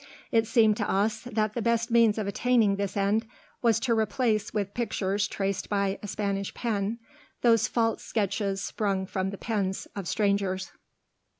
It 0.31 0.47
seemed 0.47 0.77
to 0.77 0.89
us 0.89 1.19
that 1.31 1.53
the 1.53 1.61
best 1.61 1.91
means 1.91 2.17
of 2.17 2.25
attaining 2.25 2.75
this 2.75 2.97
end 2.97 3.27
was 3.61 3.79
to 3.81 3.93
replace 3.93 4.51
with 4.51 4.73
pictures 4.73 5.27
traced 5.27 5.69
by 5.69 5.99
a 6.01 6.07
Spanish 6.07 6.51
pen 6.55 6.97
those 7.43 7.67
false 7.67 8.01
sketches 8.03 8.63
sprung 8.63 9.05
from 9.05 9.29
the 9.29 9.37
pens 9.37 9.87
of 9.95 10.07
strangers." 10.07 10.71